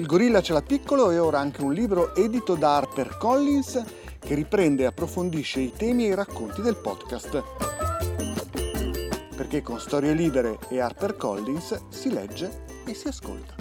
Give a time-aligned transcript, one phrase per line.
[0.00, 3.84] Il gorilla ce l'ha piccolo e ora anche un libro edito da HarperCollins
[4.18, 7.42] che riprende e approfondisce i temi e i racconti del podcast.
[9.36, 13.54] Perché con Storie Libere e HarperCollins si legge e si ascolta.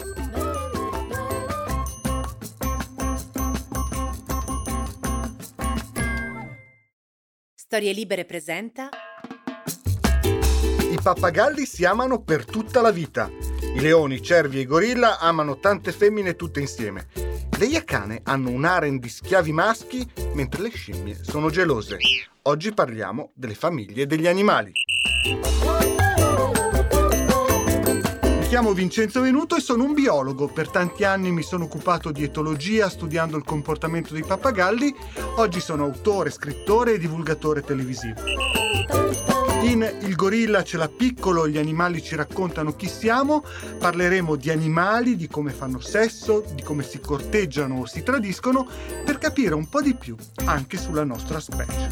[7.54, 8.90] Storie Libere presenta
[11.00, 13.32] I pappagalli si amano per tutta la vita.
[13.74, 17.08] I leoni, i cervi e i gorilla amano tante femmine tutte insieme.
[17.58, 22.00] Le iacane hanno un harem di schiavi maschi, mentre le scimmie sono gelose.
[22.44, 24.74] Oggi parliamo delle famiglie degli animali.
[28.38, 30.50] Mi chiamo Vincenzo Venuto e sono un biologo.
[30.50, 34.94] Per tanti anni mi sono occupato di etologia studiando il comportamento dei pappagalli.
[35.38, 38.69] Oggi sono autore, scrittore e divulgatore televisivo.
[39.62, 43.44] In Il gorilla ce l'ha piccolo, gli animali ci raccontano chi siamo,
[43.78, 48.68] parleremo di animali, di come fanno sesso, di come si corteggiano o si tradiscono,
[49.04, 50.16] per capire un po' di più
[50.46, 51.90] anche sulla nostra specie.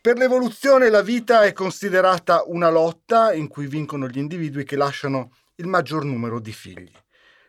[0.00, 5.32] Per l'evoluzione la vita è considerata una lotta in cui vincono gli individui che lasciano
[5.56, 6.92] il maggior numero di figli.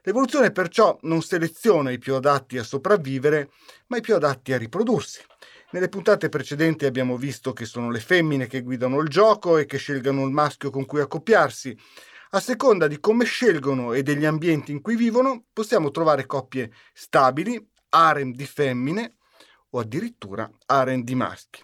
[0.01, 3.49] L'evoluzione perciò non seleziona i più adatti a sopravvivere,
[3.87, 5.19] ma i più adatti a riprodursi.
[5.69, 9.77] Nelle puntate precedenti abbiamo visto che sono le femmine che guidano il gioco e che
[9.77, 11.77] scelgono il maschio con cui accoppiarsi.
[12.31, 17.61] A seconda di come scelgono e degli ambienti in cui vivono, possiamo trovare coppie stabili,
[17.89, 19.16] harem di femmine
[19.71, 20.49] o addirittura
[21.03, 21.61] di maschi.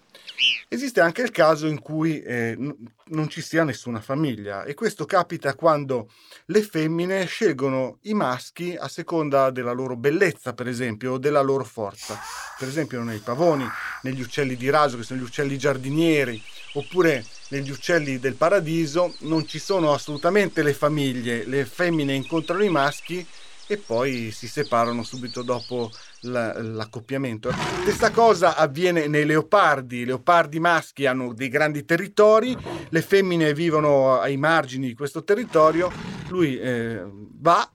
[0.68, 5.54] Esiste anche il caso in cui eh, non ci sia nessuna famiglia e questo capita
[5.56, 6.10] quando
[6.46, 11.64] le femmine scelgono i maschi a seconda della loro bellezza, per esempio, o della loro
[11.64, 12.20] forza.
[12.58, 13.68] Per esempio nei pavoni,
[14.02, 16.42] negli uccelli di raso, che sono gli uccelli giardinieri,
[16.74, 22.70] oppure negli uccelli del paradiso, non ci sono assolutamente le famiglie, le femmine incontrano i
[22.70, 23.26] maschi
[23.68, 27.52] e poi si separano subito dopo l'accoppiamento.
[27.82, 32.56] Stessa cosa avviene nei leopardi, i leopardi maschi hanno dei grandi territori,
[32.90, 35.92] le femmine vivono ai margini di questo territorio,
[36.30, 37.70] lui eh, va,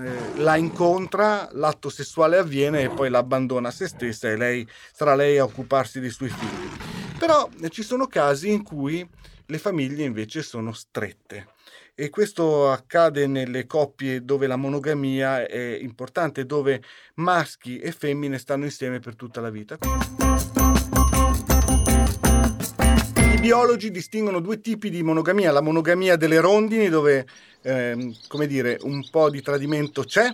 [0.00, 5.14] eh, la incontra, l'atto sessuale avviene e poi l'abbandona a se stessa e lei, sarà
[5.14, 6.70] lei a occuparsi dei suoi figli.
[7.18, 9.06] Però eh, ci sono casi in cui
[9.46, 11.48] le famiglie invece sono strette
[12.00, 16.80] e questo accade nelle coppie dove la monogamia è importante, dove
[17.14, 19.78] maschi e femmine stanno insieme per tutta la vita.
[23.32, 27.26] I biologi distinguono due tipi di monogamia, la monogamia delle rondini dove
[27.62, 30.32] ehm, come dire, un po' di tradimento c'è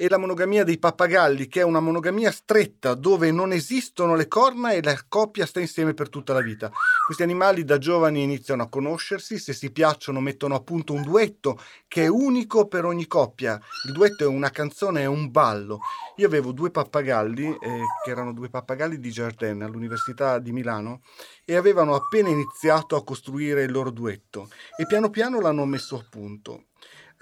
[0.00, 4.70] e la monogamia dei pappagalli, che è una monogamia stretta dove non esistono le corna
[4.70, 6.72] e la coppia sta insieme per tutta la vita.
[7.04, 11.60] Questi animali da giovani iniziano a conoscersi, se si piacciono mettono a punto un duetto
[11.86, 13.60] che è unico per ogni coppia.
[13.86, 15.80] Il duetto è una canzone, è un ballo.
[16.16, 21.02] Io avevo due pappagalli, eh, che erano due pappagalli di Jardin all'Università di Milano,
[21.44, 26.06] e avevano appena iniziato a costruire il loro duetto e piano piano l'hanno messo a
[26.08, 26.68] punto.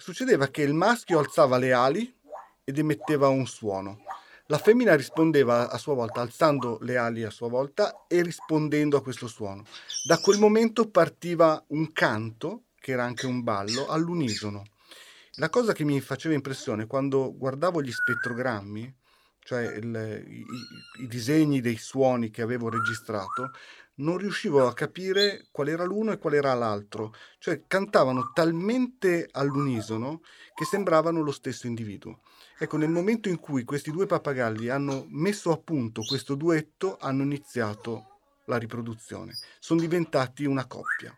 [0.00, 2.17] Succedeva che il maschio alzava le ali,
[2.68, 4.02] ed emetteva un suono.
[4.48, 9.02] La femmina rispondeva a sua volta alzando le ali a sua volta e rispondendo a
[9.02, 9.64] questo suono.
[10.06, 14.64] Da quel momento partiva un canto, che era anche un ballo, all'unisono.
[15.36, 18.94] La cosa che mi faceva impressione quando guardavo gli spettrogrammi,
[19.38, 20.44] cioè il, i,
[21.02, 23.52] i disegni dei suoni che avevo registrato,
[23.94, 30.20] non riuscivo a capire qual era l'uno e qual era l'altro, cioè cantavano talmente all'unisono
[30.54, 32.20] che sembravano lo stesso individuo.
[32.60, 37.22] Ecco, nel momento in cui questi due pappagalli hanno messo a punto questo duetto, hanno
[37.22, 39.32] iniziato la riproduzione.
[39.60, 41.16] Sono diventati una coppia.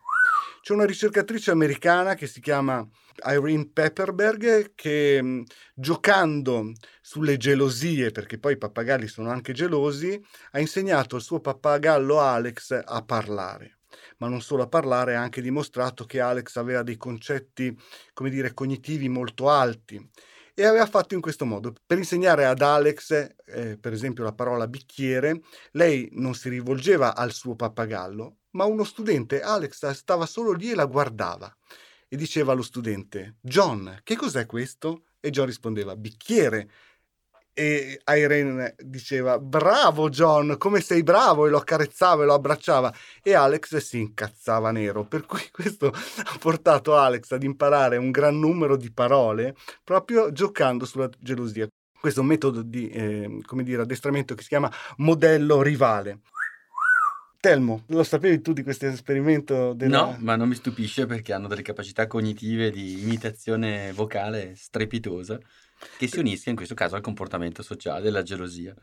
[0.61, 2.87] C'è una ricercatrice americana che si chiama
[3.25, 11.17] Irene Pepperberg che giocando sulle gelosie, perché poi i pappagalli sono anche gelosi, ha insegnato
[11.17, 13.79] al suo pappagallo Alex a parlare
[14.19, 17.75] ma non solo a parlare, ha anche dimostrato che Alex aveva dei concetti,
[18.13, 20.11] come dire, cognitivi molto alti
[20.61, 21.73] e aveva fatto in questo modo.
[21.87, 25.41] Per insegnare ad Alex, eh, per esempio, la parola bicchiere,
[25.73, 30.75] lei non si rivolgeva al suo pappagallo, ma uno studente, Alex, stava solo lì e
[30.75, 31.51] la guardava
[32.07, 35.05] e diceva allo studente, John, che cos'è questo?
[35.19, 36.71] E John rispondeva, bicchiere
[37.61, 42.91] e Irene diceva bravo John, come sei bravo e lo accarezzava e lo abbracciava
[43.23, 48.39] e Alex si incazzava nero, per cui questo ha portato Alex ad imparare un gran
[48.39, 49.55] numero di parole
[49.85, 51.69] proprio giocando sulla gelosia.
[52.01, 56.21] Questo metodo di eh, come dire, addestramento che si chiama modello rivale.
[57.39, 59.75] Telmo, lo sapevi tu di questo esperimento?
[59.75, 60.05] Della...
[60.05, 65.39] No, ma non mi stupisce perché hanno delle capacità cognitive di imitazione vocale strepitosa
[65.97, 68.75] che si unisca in questo caso al comportamento sociale della gelosia.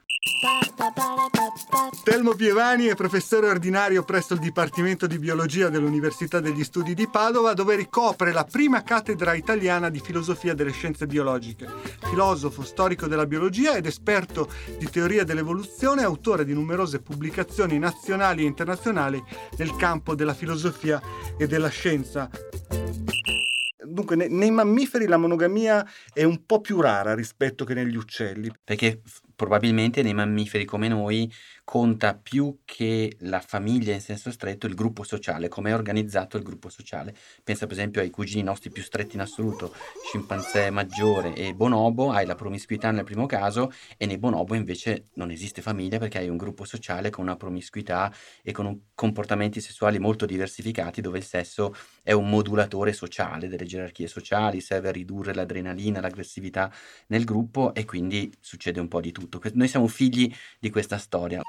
[2.03, 7.53] Telmo Pievani è professore ordinario presso il Dipartimento di Biologia dell'Università degli Studi di Padova,
[7.53, 11.67] dove ricopre la prima cattedra italiana di filosofia delle scienze biologiche.
[12.07, 18.47] Filosofo, storico della biologia ed esperto di teoria dell'evoluzione, autore di numerose pubblicazioni nazionali e
[18.47, 19.23] internazionali
[19.57, 21.01] nel campo della filosofia
[21.37, 22.29] e della scienza.
[23.87, 28.51] Dunque, nei mammiferi la monogamia è un po' più rara rispetto che negli uccelli.
[28.63, 29.01] Perché
[29.35, 31.31] probabilmente nei mammiferi come noi
[31.69, 36.43] conta più che la famiglia in senso stretto il gruppo sociale, come è organizzato il
[36.43, 37.13] gruppo sociale.
[37.43, 39.73] Pensa per esempio ai cugini nostri più stretti in assoluto,
[40.05, 45.29] scimpanzé maggiore e bonobo, hai la promiscuità nel primo caso e nei bonobo invece non
[45.29, 49.99] esiste famiglia perché hai un gruppo sociale con una promiscuità e con un comportamenti sessuali
[49.99, 55.33] molto diversificati dove il sesso è un modulatore sociale delle gerarchie sociali, serve a ridurre
[55.33, 56.71] l'adrenalina, l'aggressività
[57.07, 59.41] nel gruppo e quindi succede un po' di tutto.
[59.55, 61.41] Noi siamo figli di questa storia.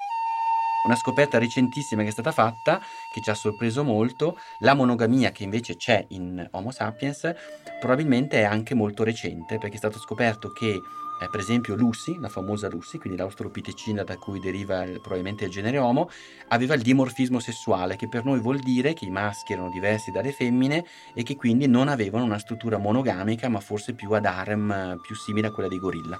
[0.88, 2.80] Una scoperta recentissima che è stata fatta,
[3.12, 7.30] che ci ha sorpreso molto, la monogamia che invece c'è in Homo sapiens,
[7.78, 10.80] probabilmente è anche molto recente, perché è stato scoperto che
[11.20, 15.50] eh, per esempio Lucy, la famosa Lucy, quindi l'australopitecina da cui deriva il, probabilmente il
[15.50, 16.08] genere Homo,
[16.48, 20.32] aveva il dimorfismo sessuale, che per noi vuol dire che i maschi erano diversi dalle
[20.32, 25.14] femmine e che quindi non avevano una struttura monogamica, ma forse più ad harem, più
[25.14, 26.18] simile a quella dei gorilla.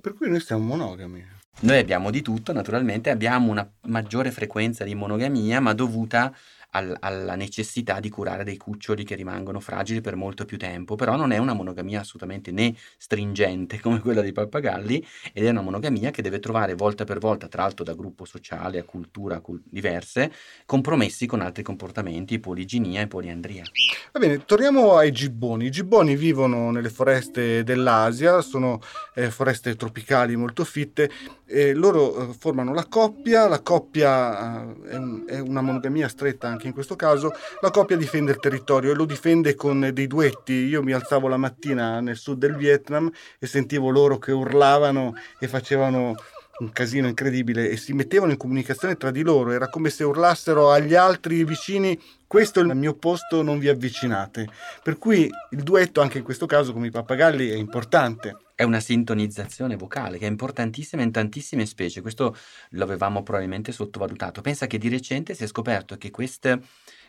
[0.00, 1.35] Per cui noi siamo monogami.
[1.58, 6.34] Noi abbiamo di tutto, naturalmente, abbiamo una maggiore frequenza di monogamia, ma dovuta
[6.76, 11.16] al, alla necessità di curare dei cuccioli che rimangono fragili per molto più tempo, però
[11.16, 16.10] non è una monogamia assolutamente né stringente come quella dei pappagalli ed è una monogamia
[16.10, 20.30] che deve trovare volta per volta, tra l'altro da gruppo sociale a cultura cult- diverse,
[20.66, 23.64] compromessi con altri comportamenti, poliginia e poliandria.
[24.12, 25.66] Va bene, torniamo ai gibboni.
[25.66, 28.80] I gibboni vivono nelle foreste dell'Asia, sono
[29.14, 31.10] eh, foreste tropicali molto fitte,
[31.48, 36.48] e loro eh, formano la coppia, la coppia eh, è, un, è una monogamia stretta
[36.48, 40.52] anche in questo caso, la coppia difende il territorio e lo difende con dei duetti.
[40.52, 45.48] Io mi alzavo la mattina nel sud del Vietnam e sentivo loro che urlavano e
[45.48, 46.14] facevano
[46.58, 50.70] un casino incredibile e si mettevano in comunicazione tra di loro, era come se urlassero
[50.70, 54.48] agli altri vicini questo è il mio posto, non vi avvicinate.
[54.82, 58.45] Per cui il duetto anche in questo caso come i pappagalli è importante.
[58.58, 62.34] È una sintonizzazione vocale che è importantissima in tantissime specie, questo
[62.70, 64.40] lo avevamo probabilmente sottovalutato.
[64.40, 66.62] Pensa che di recente si è scoperto che queste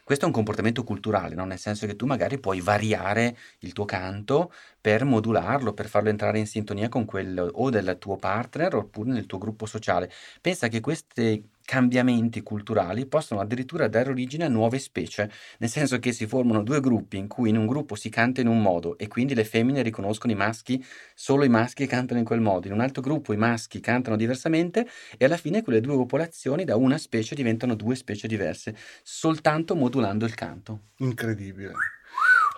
[0.03, 1.44] questo è un comportamento culturale, no?
[1.44, 4.53] nel senso che tu magari puoi variare il tuo canto
[4.88, 9.25] per modularlo, per farlo entrare in sintonia con quello o del tuo partner oppure nel
[9.25, 10.10] tuo gruppo sociale.
[10.39, 16.13] Pensa che questi cambiamenti culturali possono addirittura dare origine a nuove specie, nel senso che
[16.13, 19.10] si formano due gruppi in cui in un gruppo si canta in un modo e
[19.10, 20.81] quindi le femmine riconoscono i maschi,
[21.13, 24.88] solo i maschi cantano in quel modo, in un altro gruppo i maschi cantano diversamente
[25.18, 28.74] e alla fine quelle due popolazioni da una specie diventano due specie diverse,
[29.04, 30.84] soltanto modulando il canto.
[31.00, 31.74] Incredibile.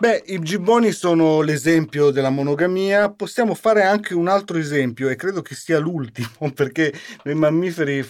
[0.01, 5.41] Beh, i gibboni sono l'esempio della monogamia, possiamo fare anche un altro esempio e credo
[5.41, 6.93] che sia l'ultimo perché
[7.23, 8.09] noi mammiferi,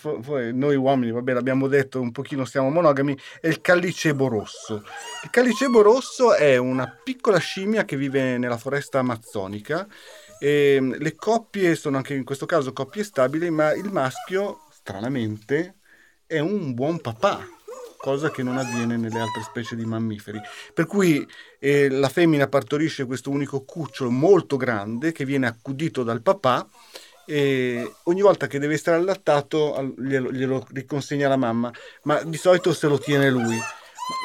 [0.53, 4.83] noi uomini, vabbè l'abbiamo detto, un pochino siamo monogami, è il callicebo rosso.
[5.23, 9.87] Il callicebo rosso è una piccola scimmia che vive nella foresta amazzonica.
[10.39, 15.77] E le coppie sono anche in questo caso coppie stabili, ma il maschio, stranamente,
[16.27, 17.57] è un buon papà
[17.99, 20.39] cosa che non avviene nelle altre specie di mammiferi.
[20.73, 21.27] Per cui
[21.59, 26.65] eh, la femmina partorisce questo unico cucciolo molto grande che viene accudito dal papà
[27.25, 31.71] e ogni volta che deve essere allattato glielo, glielo riconsegna la mamma,
[32.03, 33.59] ma di solito se lo tiene lui.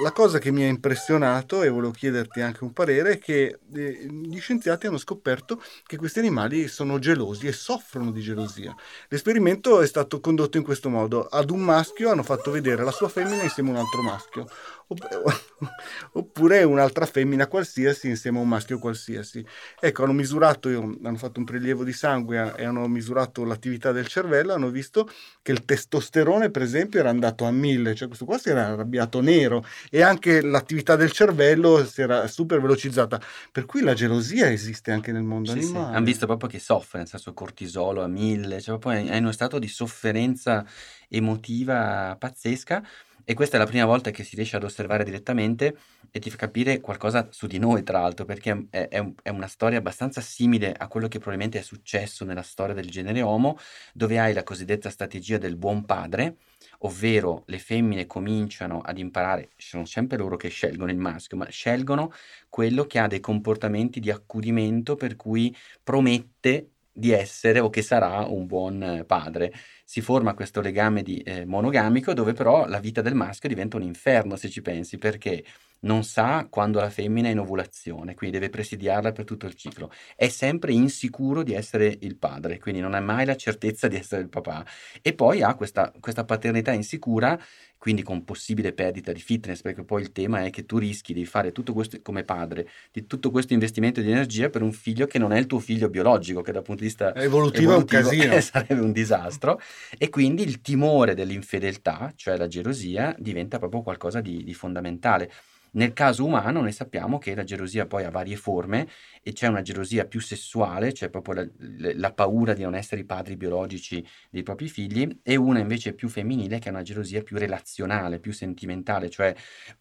[0.03, 4.07] La cosa che mi ha impressionato, e volevo chiederti anche un parere, è che eh,
[4.11, 8.75] gli scienziati hanno scoperto che questi animali sono gelosi e soffrono di gelosia.
[9.09, 11.27] L'esperimento è stato condotto in questo modo.
[11.27, 14.49] Ad un maschio hanno fatto vedere la sua femmina insieme a un altro maschio.
[16.13, 19.45] oppure un'altra femmina qualsiasi insieme a un maschio qualsiasi.
[19.81, 24.53] Ecco, hanno misurato, hanno fatto un prelievo di sangue e hanno misurato l'attività del cervello,
[24.53, 25.09] hanno visto
[25.43, 29.21] che il testosterone, per esempio, era andato a mille, cioè questo qua si era arrabbiato
[29.21, 33.21] nero e anche l'attività del cervello si era super velocizzata.
[33.51, 35.87] Per cui la gelosia esiste anche nel mondo sì, animale.
[35.87, 35.95] Sì.
[35.95, 39.33] Hanno visto proprio che soffre, nel senso cortisolo a mille, cioè proprio è in uno
[39.33, 40.65] stato di sofferenza
[41.09, 42.83] emotiva pazzesca
[43.27, 45.79] E questa è la prima volta che si riesce ad osservare direttamente
[46.11, 49.47] e ti fa capire qualcosa su di noi, tra l'altro, perché è, è, è, una
[49.47, 53.57] storia abbastanza simile a quello che probabilmente è successo nella storia del genere Homo,
[53.95, 56.37] dove hai la cosiddetta strategia del buon padre,
[56.81, 62.13] ovvero le femmine cominciano ad imparare, sono sempre loro che scelgono il maschio, ma scelgono
[62.51, 68.19] quello che ha dei comportamenti di accudimento per cui promette di essere o che sarà
[68.21, 69.53] un buon padre.
[69.87, 73.83] Si forma questo legame di, eh, monogamico dove però la vita del maschio diventa un
[73.83, 75.45] inferno se ci pensi, perché
[75.85, 79.91] non sa quando la femmina è in ovulazione, quindi deve presidiarla per tutto il ciclo.
[80.17, 84.23] È sempre insicuro di essere il padre, quindi non ha mai la certezza di essere
[84.23, 84.65] il papà.
[85.03, 87.39] E poi ha questa, questa paternità insicura
[87.85, 91.27] quindi con possibile perdita di fitness, perché poi il tema è che tu rischi di
[91.27, 95.19] fare tutto questo come padre, di tutto questo investimento di energia per un figlio che
[95.19, 97.85] non è il tuo figlio biologico, che dal punto di vista evolutivo, evolutivo è un
[97.85, 98.41] casino.
[98.41, 99.61] sarebbe un disastro,
[99.99, 105.31] e quindi il timore dell'infedeltà, cioè la gelosia, diventa proprio qualcosa di, di fondamentale.
[105.75, 108.87] Nel caso umano noi sappiamo che la gelosia poi ha varie forme
[109.23, 113.05] e c'è una gelosia più sessuale, cioè proprio la, la, paura di non essere i
[113.05, 117.39] padri biologici dei propri figli, e una invece più femminile che è una gelosia più
[117.39, 119.35] relazionale, più sentimentale, cioè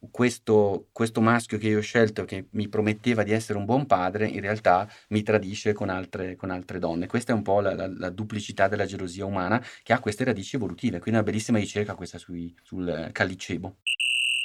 [0.09, 4.27] questo, questo maschio che io ho scelto che mi prometteva di essere un buon padre
[4.27, 7.05] in realtà mi tradisce con altre, con altre donne.
[7.07, 10.55] Questa è un po' la, la, la, duplicità della gelosia umana che ha queste radici
[10.55, 13.77] evolutive, quindi una bellissima ricerca questa sui, sul calicebo.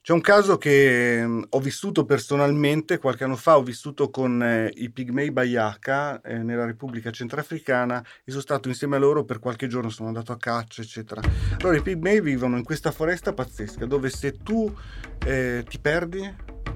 [0.09, 4.73] C'è un caso che mh, ho vissuto personalmente, qualche anno fa ho vissuto con eh,
[4.77, 9.67] i Pigmei Bayaka eh, nella Repubblica Centrafricana e sono stato insieme a loro per qualche
[9.67, 11.21] giorno, sono andato a caccia, eccetera.
[11.59, 14.75] Allora i Pigmei vivono in questa foresta pazzesca dove se tu
[15.27, 16.35] eh, ti perdi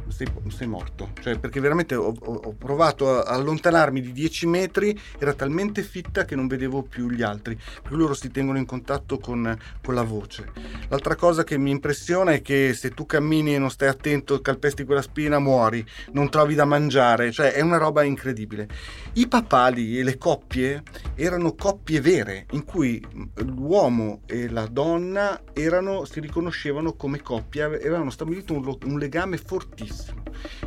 [0.08, 1.10] sei, sei morto.
[1.20, 6.36] Cioè, perché veramente ho, ho, provato a allontanarmi di 10 metri, era talmente fitta che
[6.36, 10.50] non vedevo più gli altri, perché loro si tengono in contatto con, con la voce.
[10.88, 14.84] L'altra cosa che mi impressiona è che se tu cammini e non stai attento, calpesti
[14.84, 18.68] quella spina, muori, non trovi da mangiare, cioè è una roba incredibile.
[19.14, 20.82] I papali e le coppie
[21.14, 23.04] erano coppie vere, in cui
[23.36, 30.01] l'uomo e la donna erano, si riconoscevano come coppia, avevano stabilito un, un legame fortissimo
[30.02, 30.22] benissimo.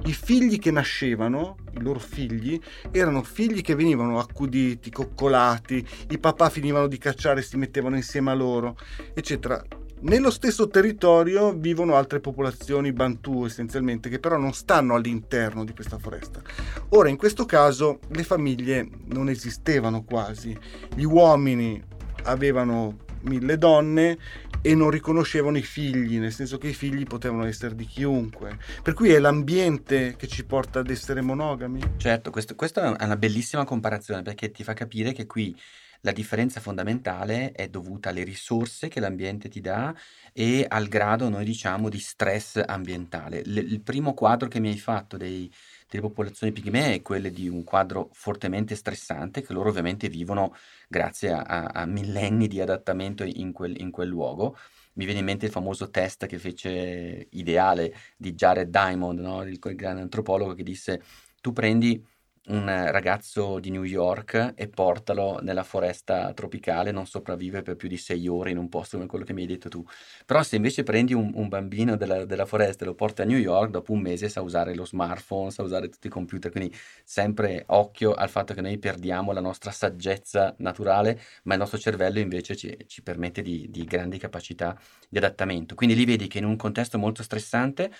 [0.05, 2.59] I figli che nascevano, i loro figli,
[2.91, 8.31] erano figli che venivano accuditi, coccolati, i papà finivano di cacciare e si mettevano insieme
[8.31, 8.77] a loro,
[9.13, 9.61] eccetera.
[9.97, 15.97] Nello stesso territorio vivono altre popolazioni bantù essenzialmente, che però non stanno all'interno di questa
[15.97, 16.41] foresta.
[16.89, 20.55] Ora, in questo caso, le famiglie non esistevano quasi.
[20.93, 21.81] Gli uomini
[22.23, 24.17] avevano mille donne
[24.61, 28.57] e non riconoscevano i figli, nel senso che i figli potevano essere di chiunque.
[28.81, 31.81] Per cui è l'ambiente che ci porta ad essere monogami.
[31.97, 35.55] Certo, questo, questa è una bellissima comparazione perché ti fa capire che qui
[36.01, 39.93] la differenza fondamentale è dovuta alle risorse che l'ambiente ti dà
[40.33, 43.41] e al grado, noi diciamo, di stress ambientale.
[43.43, 45.51] L- il primo quadro che mi hai fatto dei,
[45.87, 50.55] delle popolazioni pigmee è quello di un quadro fortemente stressante che loro ovviamente vivono
[50.87, 54.57] grazie a, a, a millenni di adattamento in quel, in quel luogo.
[54.93, 59.43] Mi viene in mente il famoso test che fece ideale di Jared Diamond, no?
[59.43, 61.01] il, il grande antropologo che disse
[61.41, 62.03] tu prendi
[62.47, 67.97] un ragazzo di New York e portalo nella foresta tropicale, non sopravvive per più di
[67.97, 69.83] sei ore in un posto come quello che mi hai detto tu.
[70.25, 73.37] Però se invece prendi un, un bambino della, della, foresta e lo porti a New
[73.37, 77.63] York, dopo un mese sa usare lo smartphone, sa usare tutti i computer, quindi sempre
[77.67, 82.55] occhio al fatto che noi perdiamo la nostra saggezza naturale, ma il nostro cervello invece
[82.55, 84.77] ci, ci permette di, di grandi capacità
[85.09, 85.75] di adattamento.
[85.75, 87.91] Quindi lì vedi che in un contesto molto stressante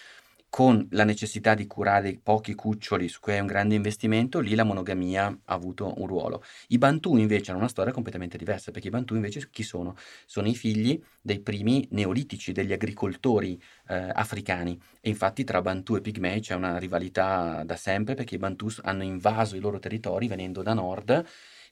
[0.55, 4.63] con la necessità di curare pochi cuccioli, su cui è un grande investimento, lì la
[4.63, 6.41] monogamia ha avuto un ruolo.
[6.67, 9.97] I Bantu invece hanno una storia completamente diversa, perché i Bantu invece chi sono?
[10.25, 14.79] Sono i figli dei primi neolitici, degli agricoltori eh, africani.
[15.01, 19.03] E infatti tra Bantu e Pigmei c'è una rivalità da sempre, perché i Bantu hanno
[19.03, 21.25] invaso i loro territori venendo da nord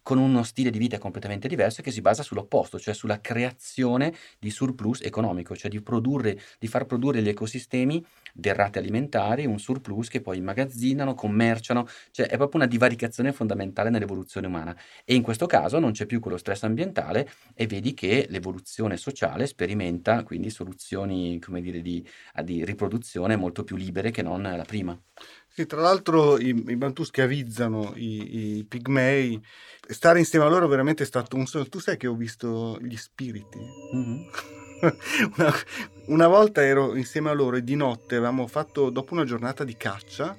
[0.04, 4.52] con uno stile di vita completamente diverso che si basa sull'opposto, cioè sulla creazione di
[4.52, 10.22] surplus economico, cioè di, produrre, di far produrre gli ecosistemi derrate alimentari, un surplus che
[10.22, 14.76] poi immagazzinano, commerciano, cioè è proprio una divaricazione fondamentale nell'evoluzione umana.
[15.06, 19.48] E in questo caso non c'è più quello stress ambientale e vedi che l'evoluzione sociale
[19.48, 22.06] sperimenta quindi soluzioni, come dire, di,
[22.44, 25.00] di riproduzione molto più libere che non la prima.
[25.56, 29.40] Sì, tra l'altro i, i Bantu schiavizzano i, i, pigmei,
[29.88, 31.68] stare insieme a loro veramente è stato un sogno.
[31.68, 33.60] Tu sai che ho visto gli spiriti?
[33.96, 34.22] Mm-hmm.
[35.38, 35.54] una,
[36.08, 39.78] una, volta ero insieme a loro e di notte avevamo fatto, dopo una giornata di
[39.78, 40.36] caccia,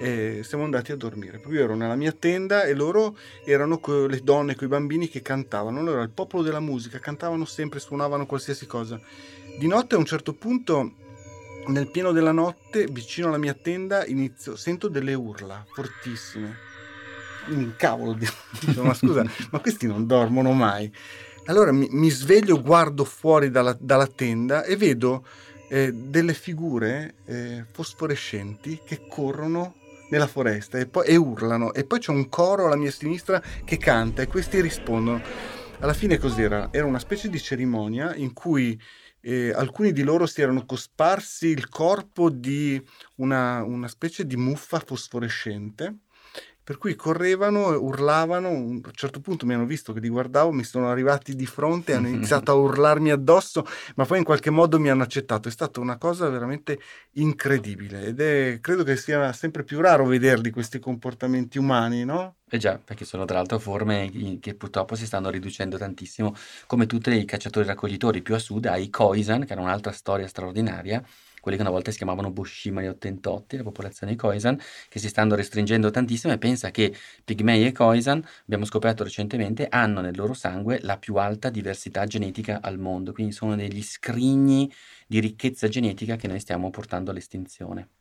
[0.00, 1.38] e siamo andati a dormire.
[1.38, 5.08] Proprio io ero nella mia tenda e loro erano co- le donne con i bambini
[5.08, 5.80] che cantavano.
[5.80, 9.00] Loro era il popolo della musica, cantavano sempre, suonavano qualsiasi cosa.
[9.56, 10.94] Di notte a un certo punto,
[11.66, 16.68] nel pieno della notte, vicino alla mia tenda, inizio, sento delle urla fortissime.
[17.48, 18.26] Un cavolo, di...
[18.80, 20.92] ma scusa, ma questi non dormono mai.
[21.46, 25.24] Allora mi, mi sveglio, guardo fuori dalla, dalla tenda e vedo
[25.68, 29.74] eh, delle figure eh, fosforescenti che corrono
[30.10, 33.78] nella foresta e, poi, e urlano e poi c'è un coro alla mia sinistra che
[33.78, 35.22] canta e questi rispondono.
[35.78, 36.68] Alla fine cos'era?
[36.72, 38.78] Era una specie di cerimonia in cui
[39.20, 42.82] eh, alcuni di loro si erano cosparsi il corpo di
[43.16, 45.98] una, una specie di muffa fosforescente
[46.62, 50.64] per cui correvano, urlavano, a un certo punto mi hanno visto che li guardavo, mi
[50.64, 54.90] sono arrivati di fronte, hanno iniziato a urlarmi addosso, ma poi in qualche modo mi
[54.90, 55.48] hanno accettato.
[55.48, 56.78] È stata una cosa veramente
[57.12, 62.36] incredibile ed è, credo che sia sempre più raro vederli questi comportamenti umani, no?
[62.48, 66.34] Eh già, perché sono tra l'altro forme che purtroppo si stanno riducendo tantissimo,
[66.66, 71.00] come tutti i cacciatori raccoglitori più a sud, ai Khoisan, che era un'altra storia straordinaria,
[71.40, 75.08] quelli che una volta si chiamavano Boshima e Ottentotti, la popolazione di Khoisan, che si
[75.08, 76.94] stanno restringendo tantissimo e pensa che
[77.24, 82.60] Pigmei e Khoisan, abbiamo scoperto recentemente, hanno nel loro sangue la più alta diversità genetica
[82.62, 84.70] al mondo, quindi sono degli scrigni
[85.06, 87.99] di ricchezza genetica che noi stiamo portando all'estinzione.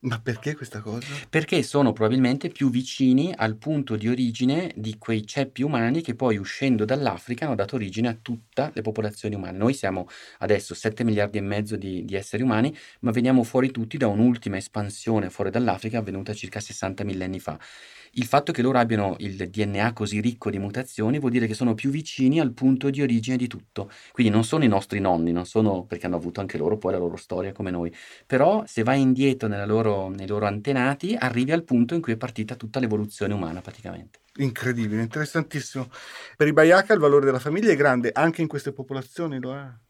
[0.00, 1.20] Ma perché questa cosa?
[1.28, 6.36] Perché sono probabilmente più vicini al punto di origine di quei ceppi umani che poi
[6.36, 9.58] uscendo dall'Africa hanno dato origine a tutte le popolazioni umane.
[9.58, 10.06] Noi siamo
[10.38, 14.56] adesso 7 miliardi e mezzo di, di esseri umani, ma veniamo fuori tutti da un'ultima
[14.56, 17.58] espansione fuori dall'Africa avvenuta circa 60 millenni fa
[18.12, 21.74] il fatto che loro abbiano il DNA così ricco di mutazioni vuol dire che sono
[21.74, 23.90] più vicini al punto di origine di tutto.
[24.12, 26.98] Quindi non sono i nostri nonni, non sono perché hanno avuto anche loro poi la
[26.98, 27.94] loro storia come noi.
[28.26, 32.54] Però se vai indietro loro, nei loro antenati, arrivi al punto in cui è partita
[32.54, 34.20] tutta l'evoluzione umana praticamente.
[34.36, 35.88] Incredibile, interessantissimo.
[36.36, 39.87] Per i Bayaka il valore della famiglia è grande, anche in queste popolazioni lo è.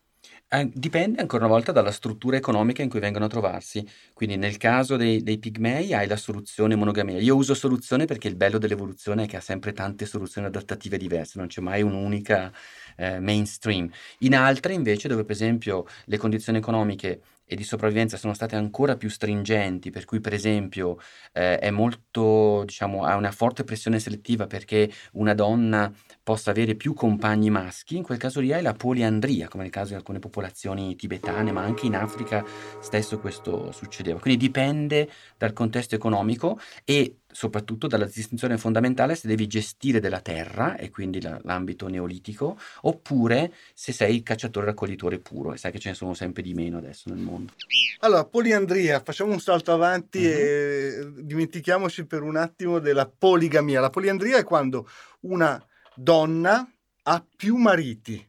[0.73, 3.87] Dipende ancora una volta dalla struttura economica in cui vengono a trovarsi.
[4.14, 7.19] Quindi nel caso dei, dei pigmei hai la soluzione monogamia.
[7.21, 11.38] Io uso soluzione perché il bello dell'evoluzione è che ha sempre tante soluzioni adattative diverse,
[11.38, 12.50] non c'è mai un'unica
[12.99, 13.88] eh, mainstream.
[14.19, 18.97] In altre invece dove per esempio le condizioni economiche e di sopravvivenza sono state ancora
[18.97, 20.99] più stringenti, per cui per esempio
[21.33, 25.91] eh, è molto, diciamo, ha una forte pressione selettiva perché una donna
[26.23, 29.89] possa avere più compagni maschi, in quel caso lì hai la poliandria, come nel caso
[29.89, 32.45] di alcune popolazioni tibetane, ma anche in Africa
[32.80, 34.21] stesso questo succedeva.
[34.21, 35.08] Quindi dipende
[35.39, 41.21] dal contesto economico e soprattutto dalla distinzione fondamentale se devi gestire della terra e quindi
[41.21, 45.95] la, l'ambito neolitico oppure se sei il cacciatore raccoglitore puro e sai che ce ne
[45.95, 47.53] sono sempre di meno adesso nel mondo.
[48.01, 50.33] Allora, poliandria, facciamo un salto avanti mm-hmm.
[50.37, 53.79] e dimentichiamoci per un attimo della poligamia.
[53.81, 54.89] La poliandria è quando
[55.21, 56.69] una donna
[57.05, 58.27] ha più mariti.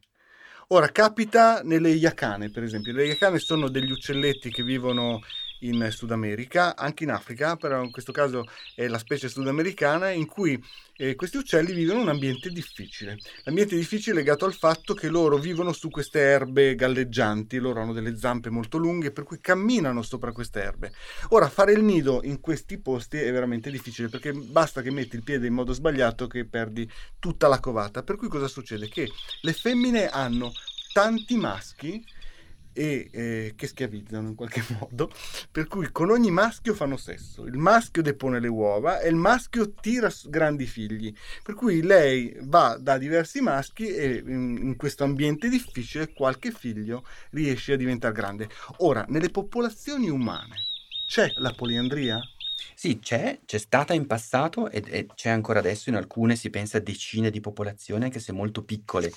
[0.68, 2.92] Ora capita nelle iacane, per esempio.
[2.92, 5.20] Le iacane sono degli uccelletti che vivono
[5.60, 8.44] in Sud America, anche in Africa, però in questo caso
[8.74, 10.62] è la specie sudamericana, in cui
[10.96, 13.18] eh, questi uccelli vivono un ambiente difficile.
[13.44, 17.92] L'ambiente difficile è legato al fatto che loro vivono su queste erbe galleggianti, loro hanno
[17.92, 20.92] delle zampe molto lunghe, per cui camminano sopra queste erbe.
[21.30, 25.22] Ora, fare il nido in questi posti è veramente difficile, perché basta che metti il
[25.22, 28.02] piede in modo sbagliato che perdi tutta la covata.
[28.02, 28.88] Per cui cosa succede?
[28.88, 29.08] Che
[29.40, 30.52] le femmine hanno
[30.92, 32.04] tanti maschi
[32.72, 35.10] e eh, che schiavizzano in qualche modo,
[35.50, 39.72] per cui con ogni maschio fanno sesso, il maschio depone le uova e il maschio
[39.72, 45.48] tira grandi figli, per cui lei va da diversi maschi e in, in questo ambiente
[45.48, 48.48] difficile qualche figlio riesce a diventare grande.
[48.78, 50.56] Ora, nelle popolazioni umane
[51.06, 52.20] c'è la poliandria?
[52.74, 56.78] Sì, c'è, c'è stata in passato e, e c'è ancora adesso in alcune, si pensa
[56.78, 59.12] a decine di popolazioni, anche se molto piccole.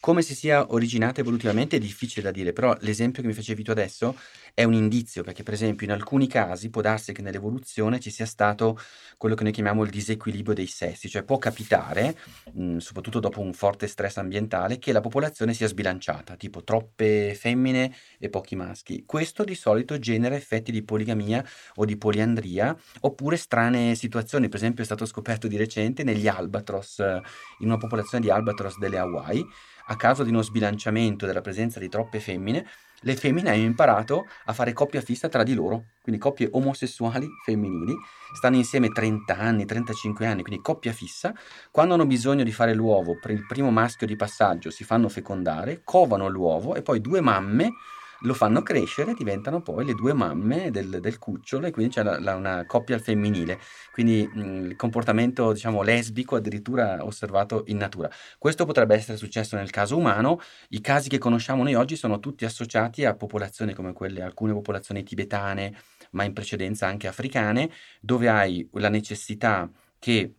[0.00, 3.72] Come si sia originata evolutivamente è difficile da dire, però l'esempio che mi facevi tu
[3.72, 4.16] adesso
[4.54, 8.26] è un indizio, perché per esempio in alcuni casi può darsi che nell'evoluzione ci sia
[8.26, 8.78] stato
[9.16, 12.16] quello che noi chiamiamo il disequilibrio dei sessi, cioè può capitare,
[12.52, 17.92] mh, soprattutto dopo un forte stress ambientale, che la popolazione sia sbilanciata, tipo troppe femmine
[18.18, 19.04] e pochi maschi.
[19.04, 21.44] Questo di solito genera effetti di poligamia
[21.76, 26.98] o di poliandria, oppure strane situazioni, per esempio è stato scoperto di recente negli albatros,
[26.98, 29.46] in una popolazione di albatros delle Hawaii,
[29.90, 32.66] a causa di uno sbilanciamento della presenza di troppe femmine,
[33.02, 37.94] le femmine hanno imparato a fare coppia fissa tra di loro, quindi coppie omosessuali femminili,
[38.34, 41.32] stanno insieme 30 anni, 35 anni, quindi coppia fissa,
[41.70, 45.82] quando hanno bisogno di fare l'uovo per il primo maschio di passaggio si fanno fecondare,
[45.84, 47.70] covano l'uovo e poi due mamme
[48.22, 52.18] lo fanno crescere, diventano poi le due mamme del, del cucciolo e quindi c'è la,
[52.18, 53.58] la, una coppia al femminile.
[53.92, 58.10] Quindi mh, il comportamento, diciamo, lesbico addirittura osservato in natura.
[58.38, 60.40] Questo potrebbe essere successo nel caso umano.
[60.70, 65.02] I casi che conosciamo noi oggi sono tutti associati a popolazioni come quelle, alcune popolazioni
[65.02, 65.76] tibetane,
[66.12, 70.34] ma in precedenza anche africane, dove hai la necessità che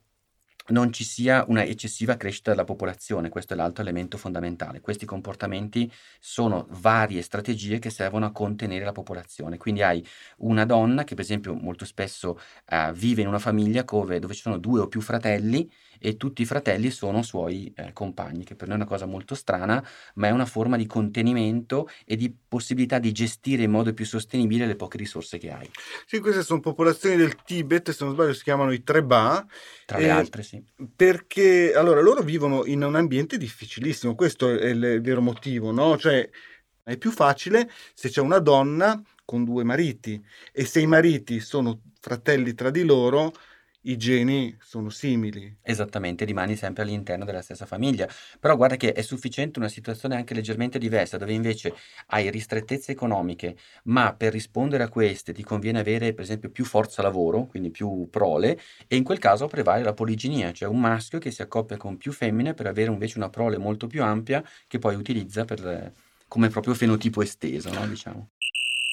[0.69, 4.82] non ci sia una eccessiva crescita della popolazione, questo è l'altro elemento fondamentale.
[4.82, 9.58] Questi comportamenti sono varie strategie che servono a contenere la popolazione.
[9.58, 10.05] Quindi hai
[10.38, 14.41] una donna che per esempio molto spesso eh, vive in una famiglia dove, dove ci
[14.41, 18.67] sono due o più fratelli e tutti i fratelli sono suoi eh, compagni, che per
[18.67, 19.85] noi è una cosa molto strana,
[20.15, 24.65] ma è una forma di contenimento e di possibilità di gestire in modo più sostenibile
[24.65, 25.69] le poche risorse che hai.
[26.05, 29.45] Sì, queste sono popolazioni del Tibet, se non sbaglio si chiamano i Treba.
[29.85, 30.63] Tra le altre, sì.
[30.95, 35.97] Perché allora loro vivono in un ambiente difficilissimo, questo è il vero motivo, no?
[35.97, 36.29] Cioè
[36.83, 40.19] è più facile se c'è una donna con due mariti
[40.51, 43.31] e se i mariti sono fratelli tra di loro,
[43.83, 45.57] i geni sono simili.
[45.61, 48.07] Esattamente, rimani sempre all'interno della stessa famiglia.
[48.39, 51.73] Però guarda che è sufficiente una situazione anche leggermente diversa, dove invece
[52.07, 57.01] hai ristrettezze economiche, ma per rispondere a queste ti conviene avere, per esempio, più forza
[57.01, 61.31] lavoro, quindi più prole, e in quel caso prevale la poliginia, cioè un maschio che
[61.31, 64.95] si accoppia con più femmine per avere invece una prole molto più ampia che poi
[64.95, 65.93] utilizza per,
[66.27, 67.87] come proprio fenotipo esteso, no?
[67.87, 68.29] diciamo.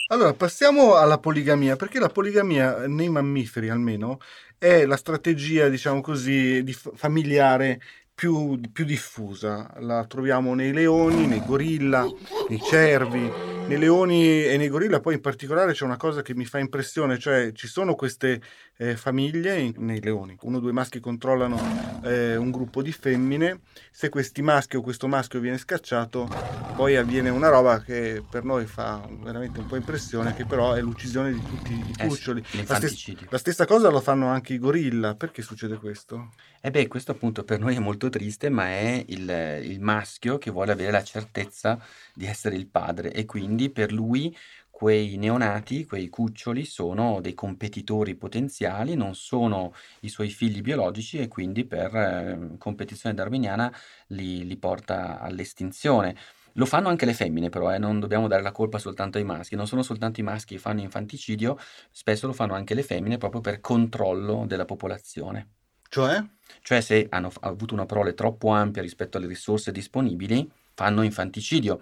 [0.08, 4.20] Allora, passiamo alla poligamia, perché la poligamia nei mammiferi almeno
[4.56, 7.80] è la strategia, diciamo così, di familiare
[8.14, 9.68] più, più diffusa.
[9.80, 12.06] La troviamo nei leoni, nei gorilla,
[12.48, 13.28] nei cervi.
[13.66, 17.18] Nei leoni e nei gorilla poi in particolare c'è una cosa che mi fa impressione,
[17.18, 18.40] cioè ci sono queste
[18.76, 21.58] eh, famiglie in, nei leoni, uno o due maschi controllano
[22.04, 26.28] eh, un gruppo di femmine, se questi maschi o questo maschio viene scacciato
[26.76, 30.80] poi avviene una roba che per noi fa veramente un po' impressione, che però è
[30.82, 32.44] l'uccisione di tutti i cuccioli.
[32.52, 36.32] Eh la, stes- la stessa cosa lo fanno anche i gorilla, perché succede questo?
[36.60, 40.50] Eh beh, questo appunto per noi è molto triste, ma è il, il maschio che
[40.50, 41.80] vuole avere la certezza
[42.12, 44.36] di essere il padre e quindi per lui
[44.76, 51.28] quei neonati, quei cuccioli sono dei competitori potenziali, non sono i suoi figli biologici e
[51.28, 53.74] quindi per eh, competizione darwiniana
[54.08, 56.14] li, li, porta all'estinzione.
[56.54, 59.56] Lo fanno anche le femmine però, eh, non dobbiamo dare la colpa soltanto ai maschi,
[59.56, 61.58] non sono soltanto i maschi che fanno infanticidio,
[61.90, 65.52] spesso lo fanno anche le femmine proprio per controllo della popolazione.
[65.88, 66.22] Cioè?
[66.60, 71.80] Cioè se hanno avuto una prole troppo ampia rispetto alle risorse disponibili, fanno infanticidio.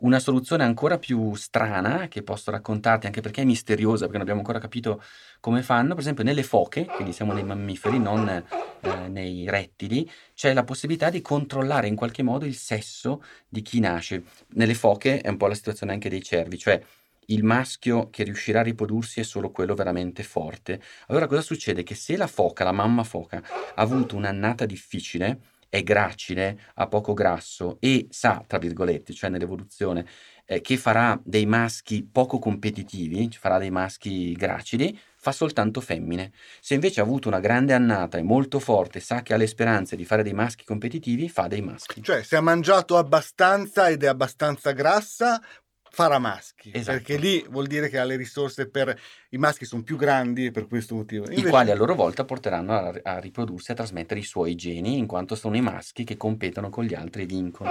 [0.00, 4.38] Una soluzione ancora più strana che posso raccontarti, anche perché è misteriosa, perché non abbiamo
[4.38, 5.02] ancora capito
[5.40, 10.52] come fanno, per esempio nelle foche, quindi siamo nei mammiferi, non eh, nei rettili, c'è
[10.52, 14.22] la possibilità di controllare in qualche modo il sesso di chi nasce.
[14.50, 16.80] Nelle foche è un po' la situazione anche dei cervi, cioè
[17.26, 20.80] il maschio che riuscirà a riprodursi è solo quello veramente forte.
[21.08, 21.82] Allora cosa succede?
[21.82, 27.12] Che se la foca, la mamma foca, ha avuto un'annata difficile, è gracile, ha poco
[27.14, 30.06] grasso e sa, tra virgolette, cioè nell'evoluzione,
[30.46, 36.32] eh, che farà dei maschi poco competitivi, farà dei maschi gracili, fa soltanto femmine.
[36.60, 39.94] Se invece ha avuto una grande annata e molto forte, sa che ha le speranze
[39.94, 42.02] di fare dei maschi competitivi, fa dei maschi.
[42.02, 45.42] Cioè, se ha mangiato abbastanza ed è abbastanza grassa,
[45.90, 46.98] farà maschi, esatto.
[46.98, 48.98] perché lì vuol dire che ha le risorse per
[49.30, 51.24] i maschi sono più grandi per questo motivo.
[51.24, 51.46] Invece...
[51.46, 55.06] I quali a loro volta porteranno a, a, riprodursi, a trasmettere i suoi geni, in
[55.06, 57.70] quanto sono i maschi che competono con gli altri e vincono.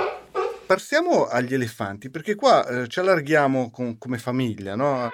[0.65, 5.09] Passiamo agli elefanti, perché qua eh, ci allarghiamo con, come famiglia, no?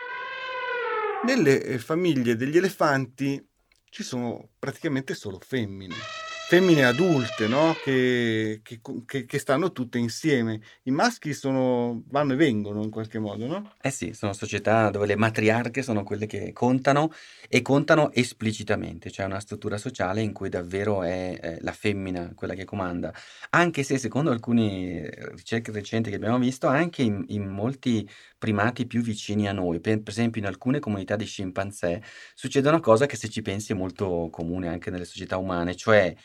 [1.25, 3.45] Nelle eh, famiglie degli elefanti
[3.89, 6.22] ci sono praticamente solo femmine
[6.53, 7.75] femmine adulte, no?
[7.83, 10.61] che, che, che, stanno tutte insieme.
[10.83, 13.73] I maschi sono, vanno e vengono in qualche modo, no?
[13.81, 17.11] Eh sì, sono società dove le matriarche sono quelle che contano
[17.49, 22.53] e contano esplicitamente, c'è una struttura sociale in cui davvero è eh, la femmina quella
[22.53, 23.11] che comanda,
[23.49, 29.01] anche se secondo alcune ricerche recenti che abbiamo visto, anche in, in molti primati più
[29.01, 32.03] vicini a noi, per, per esempio in alcune comunità di scimpanzé,
[32.35, 36.15] succede una cosa che se ci pensi è molto comune anche nelle società umane, cioè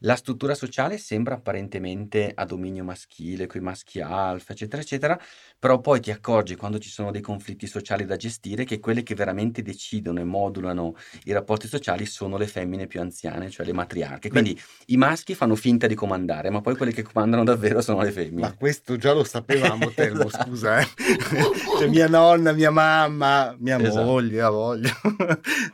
[0.00, 5.20] la struttura sociale sembra apparentemente a dominio maschile, coi maschi alfa, eccetera, eccetera,
[5.58, 9.14] però poi ti accorgi quando ci sono dei conflitti sociali da gestire che quelle che
[9.14, 14.30] veramente decidono e modulano i rapporti sociali sono le femmine più anziane, cioè le matriarche.
[14.30, 14.60] Quindi Beh.
[14.86, 18.40] i maschi fanno finta di comandare, ma poi quelle che comandano davvero sono le femmine.
[18.40, 20.44] Ma questo già lo sapevamo, Telmo, esatto.
[20.48, 20.80] scusa.
[20.80, 20.86] Eh.
[21.78, 24.02] cioè, mia nonna, mia mamma, mia esatto.
[24.02, 24.92] moglie, a voglia.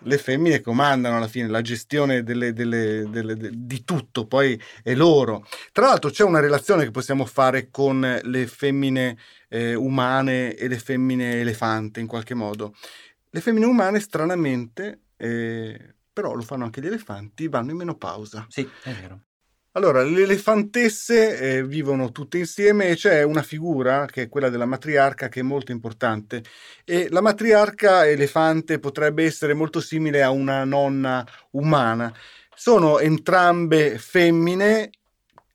[0.03, 4.95] le femmine comandano alla fine la gestione delle, delle, delle, di tutto tutto poi è
[4.95, 5.47] loro.
[5.73, 10.79] Tra l'altro c'è una relazione che possiamo fare con le femmine eh, umane e le
[10.79, 12.75] femmine elefante in qualche modo.
[13.29, 18.47] Le femmine umane stranamente, eh, però lo fanno anche gli elefanti, vanno in menopausa.
[18.49, 19.21] Sì, è vero.
[19.73, 24.65] Allora, le elefantesse eh, vivono tutte insieme e c'è una figura che è quella della
[24.65, 26.43] matriarca che è molto importante
[26.83, 32.11] e la matriarca elefante potrebbe essere molto simile a una nonna umana.
[32.57, 34.91] Sono entrambe femmine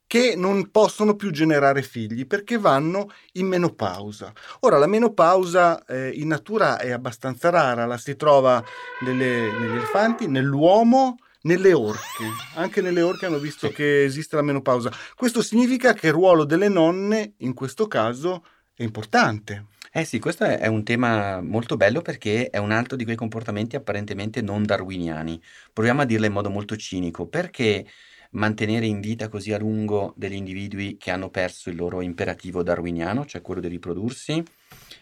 [0.05, 4.31] che non possono più generare figli perché vanno in menopausa.
[4.59, 8.63] Ora, la menopausa eh, in natura è abbastanza rara, la si trova
[8.99, 12.25] nelle, negli elefanti, nell'uomo, nelle orche.
[12.55, 14.91] Anche nelle orche hanno visto che esiste la menopausa.
[15.15, 19.70] Questo significa che il ruolo delle nonne, in questo caso, è importante.
[19.93, 23.75] Eh sì, questo è, un tema molto bello perché è un altro di quei comportamenti
[23.75, 25.41] apparentemente non darwiniani.
[25.73, 27.85] Proviamo a dirlo in modo molto cinico, perché
[28.31, 33.25] mantenere in vita così a lungo degli individui che hanno perso il loro imperativo darwiniano,
[33.25, 34.41] cioè quello di riprodursi.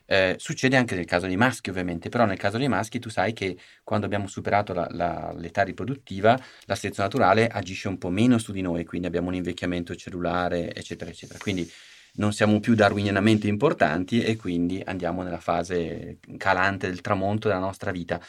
[0.05, 3.33] Eh, succede anche nel caso dei maschi, ovviamente, però nel caso dei maschi tu sai
[3.33, 6.31] che quando abbiamo superato la, la, l'età riproduttiva,
[6.65, 10.73] la selezione naturale agisce un po' meno su di noi, quindi abbiamo un invecchiamento cellulare,
[10.73, 11.37] eccetera, eccetera.
[11.37, 11.69] Quindi
[12.15, 17.91] non siamo più darwinianamente importanti e quindi andiamo nella fase calante del tramonto della nostra
[17.91, 18.19] vita.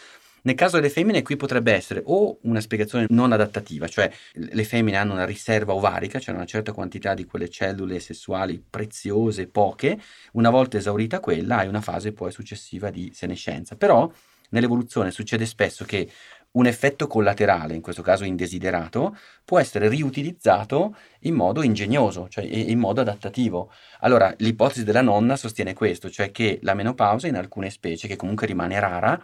[0.43, 4.97] Nel caso delle femmine qui potrebbe essere o una spiegazione non adattativa, cioè le femmine
[4.97, 10.01] hanno una riserva ovarica, cioè una certa quantità di quelle cellule sessuali preziose, poche,
[10.33, 13.77] una volta esaurita quella hai una fase poi successiva di senescenza.
[13.77, 14.11] Però
[14.51, 16.11] nell'evoluzione succede spesso che
[16.53, 22.79] un effetto collaterale, in questo caso indesiderato, può essere riutilizzato in modo ingegnoso, cioè in
[22.79, 23.71] modo adattativo.
[24.01, 28.47] Allora, l'ipotesi della nonna sostiene questo, cioè che la menopausa in alcune specie, che comunque
[28.47, 29.21] rimane rara,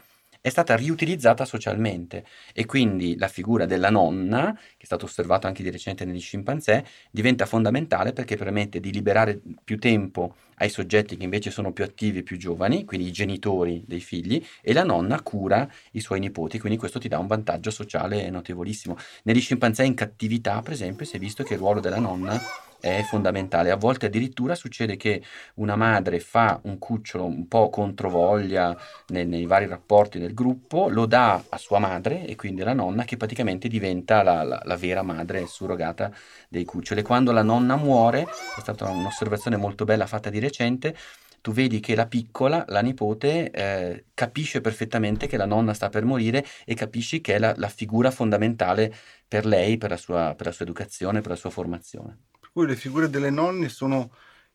[0.47, 5.65] è stata riutilizzata socialmente e quindi la figura della nonna, che è stato osservato anche
[5.65, 11.25] di recente negli scimpanzé, diventa fondamentale perché permette di liberare più tempo ai soggetti che
[11.25, 15.21] invece sono più attivi e più giovani, quindi i genitori dei figli, e la nonna
[15.21, 18.97] cura i suoi nipoti, quindi questo ti dà un vantaggio sociale notevolissimo.
[19.25, 22.41] Negli scimpanzé in cattività, per esempio, si è visto che il ruolo della nonna
[22.81, 23.71] è fondamentale.
[23.71, 25.23] A volte addirittura succede che
[25.55, 28.77] una madre fa un cucciolo un po' controvoglia
[29.09, 33.05] nei, nei vari rapporti del gruppo, lo dà a sua madre e quindi alla nonna
[33.05, 36.13] che praticamente diventa la, la, la vera madre surrogata
[36.49, 37.03] dei cuccioli.
[37.03, 40.97] Quando la nonna muore, è stata un'osservazione molto bella fatta di recente,
[41.41, 46.05] tu vedi che la piccola, la nipote, eh, capisce perfettamente che la nonna sta per
[46.05, 48.93] morire e capisci che è la, la figura fondamentale
[49.29, 52.19] per lei, per la, sua, per la sua educazione, per la sua formazione
[52.57, 54.13] cui le figure delle nonne sono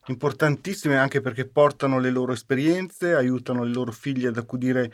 [0.07, 4.91] importantissime anche perché portano le loro esperienze, aiutano le loro figlie ad accudire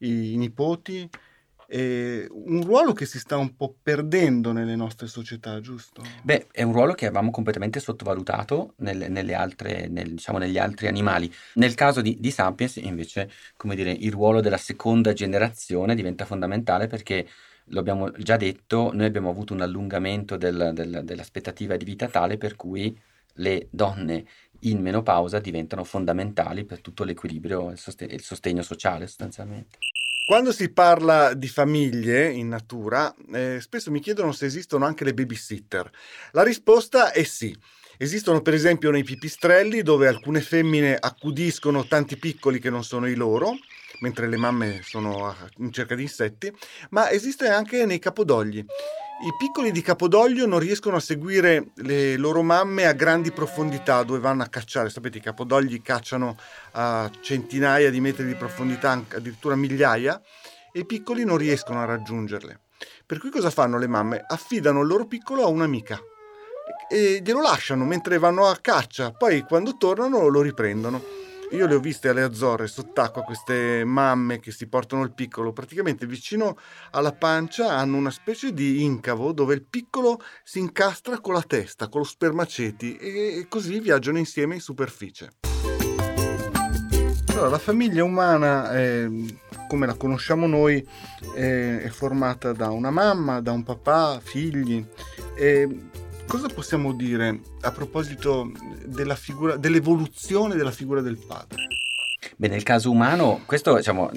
[0.00, 1.08] i, nipoti.
[1.66, 6.02] È un ruolo che si sta un po' perdendo nelle nostre società, giusto?
[6.22, 11.32] Beh, è un ruolo che avevamo completamente sottovalutato nelle altre, nel, diciamo, negli altri animali.
[11.54, 16.88] Nel caso di, di Sapiens, invece, come dire, il ruolo della seconda generazione diventa fondamentale
[16.88, 17.26] perché
[17.70, 22.36] lo abbiamo già detto, noi abbiamo avuto un allungamento del, del, dell'aspettativa di vita tale
[22.36, 22.98] per cui
[23.34, 24.24] le donne
[24.60, 29.78] in menopausa diventano fondamentali per tutto l'equilibrio e il, il sostegno sociale sostanzialmente.
[30.26, 35.14] Quando si parla di famiglie in natura, eh, spesso mi chiedono se esistono anche le
[35.14, 35.90] babysitter.
[36.32, 37.56] La risposta è sì.
[37.98, 43.14] Esistono per esempio nei pipistrelli dove alcune femmine accudiscono tanti piccoli che non sono i
[43.14, 43.56] loro
[44.00, 46.52] mentre le mamme sono in cerca di insetti,
[46.90, 48.64] ma esiste anche nei capodogli.
[49.22, 54.18] I piccoli di Capodoglio non riescono a seguire le loro mamme a grandi profondità dove
[54.18, 54.88] vanno a cacciare.
[54.88, 56.38] Sapete, i capodogli cacciano
[56.72, 60.18] a centinaia di metri di profondità, addirittura migliaia,
[60.72, 62.60] e i piccoli non riescono a raggiungerle.
[63.04, 64.24] Per cui cosa fanno le mamme?
[64.26, 66.00] Affidano il loro piccolo a un'amica
[66.88, 71.28] e glielo lasciano mentre vanno a caccia, poi quando tornano lo riprendono.
[71.52, 76.06] Io le ho viste alle Azzorre sott'acqua queste mamme che si portano il piccolo, praticamente
[76.06, 76.56] vicino
[76.92, 81.88] alla pancia hanno una specie di incavo dove il piccolo si incastra con la testa,
[81.88, 85.30] con lo spermaceti e così viaggiano insieme in superficie.
[87.30, 89.36] Allora, la famiglia umana, eh,
[89.66, 90.86] come la conosciamo noi,
[91.34, 94.86] eh, è formata da una mamma, da un papà, figli.
[95.36, 95.88] Eh,
[96.30, 98.52] cosa possiamo dire a proposito
[98.86, 101.66] della figura, dell'evoluzione della figura del padre?
[102.36, 104.08] Beh, nel caso umano, questo diciamo,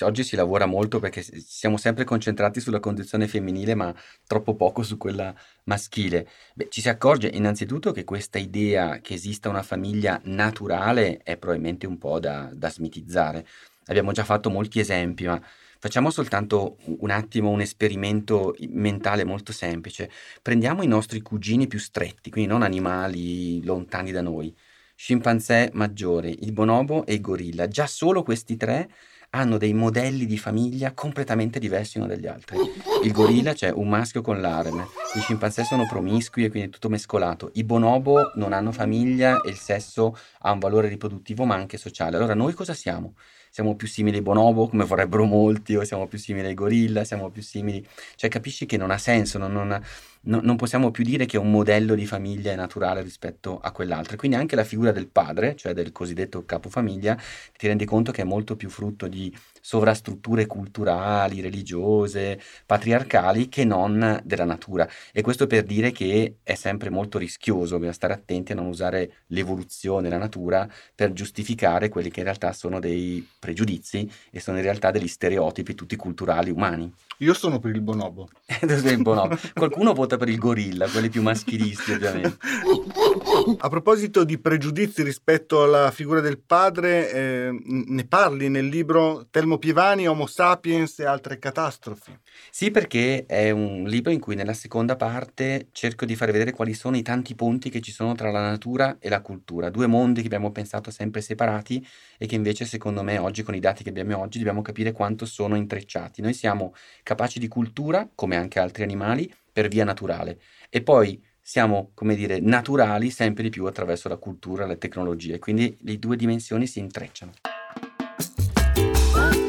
[0.00, 3.94] oggi si lavora molto perché siamo sempre concentrati sulla condizione femminile, ma
[4.26, 6.26] troppo poco su quella maschile.
[6.54, 11.86] Beh, ci si accorge innanzitutto che questa idea che esista una famiglia naturale è probabilmente
[11.86, 13.46] un po' da, da smitizzare.
[13.88, 15.38] Abbiamo già fatto molti esempi, ma
[15.80, 20.10] Facciamo soltanto un attimo un esperimento mentale molto semplice.
[20.42, 24.52] Prendiamo i nostri cugini più stretti, quindi non animali lontani da noi,
[24.96, 27.68] scimpanzé maggiore, il bonobo e il gorilla.
[27.68, 28.90] Già solo questi tre
[29.30, 32.58] hanno dei modelli di famiglia completamente diversi uno dagli altri.
[33.04, 37.50] Il gorilla c'è un maschio con l'arme, i scimpanzé sono promiscui e quindi tutto mescolato,
[37.54, 42.16] i bonobo non hanno famiglia e il sesso ha un valore riproduttivo ma anche sociale.
[42.16, 43.14] Allora noi cosa siamo?
[43.58, 47.28] Siamo più simili ai bonobo come vorrebbero molti o siamo più simili ai gorilla, siamo
[47.28, 47.84] più simili...
[48.14, 49.82] Cioè capisci che non ha senso, non, non,
[50.28, 54.16] no, non possiamo più dire che un modello di famiglia è naturale rispetto a quell'altro.
[54.16, 57.18] Quindi anche la figura del padre, cioè del cosiddetto capofamiglia,
[57.56, 64.20] ti rendi conto che è molto più frutto di sovrastrutture culturali, religiose, patriarcali che non
[64.24, 64.88] della natura.
[65.12, 69.24] E questo per dire che è sempre molto rischioso, bisogna stare attenti a non usare
[69.26, 74.62] l'evoluzione, la natura, per giustificare quelli che in realtà sono dei pregiudizi e sono in
[74.62, 76.92] realtà degli stereotipi tutti culturali umani.
[77.18, 78.28] Io sono per il bonobo.
[78.62, 79.36] il bonobo.
[79.52, 82.36] Qualcuno vota per il gorilla, quelli più maschilisti ovviamente.
[83.58, 89.58] A proposito di pregiudizi rispetto alla figura del padre, eh, ne parli nel libro Telmo
[89.58, 92.16] Pievani, Homo sapiens e altre catastrofi.
[92.50, 96.74] Sì, perché è un libro in cui nella seconda parte cerco di far vedere quali
[96.74, 100.20] sono i tanti ponti che ci sono tra la natura e la cultura, due mondi
[100.20, 101.84] che abbiamo pensato sempre separati
[102.16, 105.26] e che invece secondo me oggi con i dati che abbiamo oggi dobbiamo capire quanto
[105.26, 106.22] sono intrecciati.
[106.22, 106.74] Noi siamo
[107.08, 112.38] capaci di cultura, come anche altri animali, per via naturale e poi siamo, come dire,
[112.38, 116.80] naturali sempre di più attraverso la cultura e le tecnologie, quindi le due dimensioni si
[116.80, 117.32] intrecciano.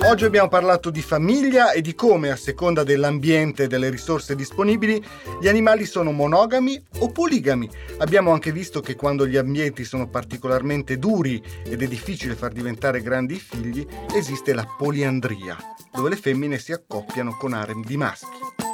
[0.02, 5.04] Oggi abbiamo parlato di famiglia e di come, a seconda dell'ambiente e delle risorse disponibili,
[5.42, 7.70] gli animali sono monogami o poligami.
[7.98, 13.02] Abbiamo anche visto che quando gli ambienti sono particolarmente duri ed è difficile far diventare
[13.02, 13.86] grandi i figli,
[14.16, 15.58] esiste la poliandria,
[15.92, 18.69] dove le femmine si accoppiano con harem di maschi.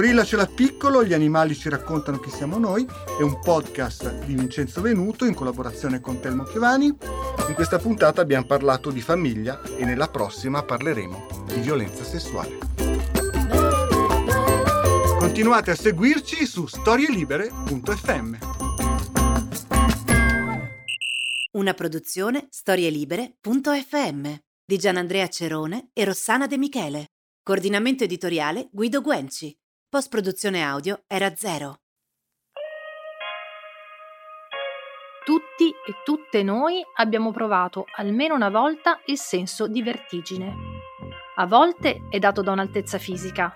[0.00, 2.86] Gorilla ce l'ha piccolo, gli animali ci raccontano chi siamo noi,
[3.18, 6.86] è un podcast di Vincenzo Venuto in collaborazione con Telmo Chiovani.
[6.86, 12.56] In questa puntata abbiamo parlato di famiglia e nella prossima parleremo di violenza sessuale.
[15.18, 18.36] Continuate a seguirci su storielibere.fm.
[21.58, 24.34] Una produzione storielibere.fm
[24.64, 27.08] di Gianandrea Cerone e Rossana De Michele.
[27.42, 29.59] Coordinamento editoriale Guido Guenci.
[29.90, 31.80] Post produzione audio era zero.
[35.24, 40.54] Tutti e tutte noi abbiamo provato almeno una volta il senso di vertigine.
[41.34, 43.52] A volte è dato da un'altezza fisica,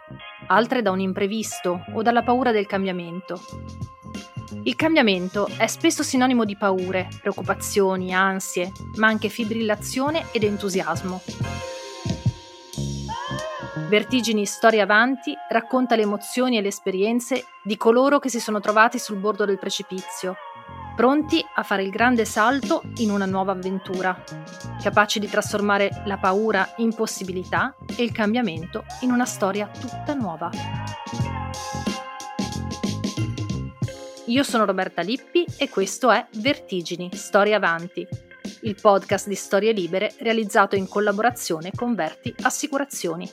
[0.48, 3.40] altre da un imprevisto o dalla paura del cambiamento.
[4.64, 11.22] Il cambiamento è spesso sinonimo di paure, preoccupazioni, ansie, ma anche fibrillazione ed entusiasmo.
[13.88, 18.98] Vertigini Storia Avanti racconta le emozioni e le esperienze di coloro che si sono trovati
[18.98, 20.36] sul bordo del precipizio,
[20.96, 24.22] pronti a fare il grande salto in una nuova avventura,
[24.82, 30.50] capaci di trasformare la paura in possibilità e il cambiamento in una storia tutta nuova.
[34.26, 38.08] Io sono Roberta Lippi e questo è Vertigini Storia Avanti,
[38.60, 43.30] il podcast di storie libere realizzato in collaborazione con Verti Assicurazioni.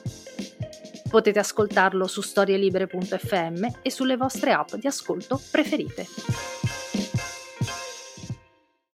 [1.08, 6.81] Potete ascoltarlo su storielibere.fm e sulle vostre app di ascolto preferite.